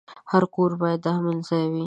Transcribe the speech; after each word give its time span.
هر 0.31 0.43
کور 0.55 0.71
باید 0.81 0.99
د 1.03 1.07
امن 1.17 1.37
ځای 1.47 1.63
وي. 1.71 1.79